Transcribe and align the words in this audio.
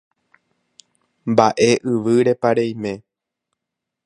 mba'e 1.33 1.69
yvýrepa 1.93 2.51
reime 2.61 2.93